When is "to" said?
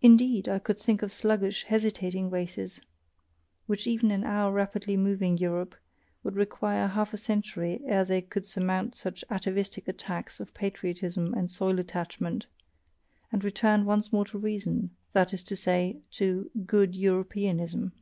14.26-14.38, 15.42-15.56, 16.12-16.48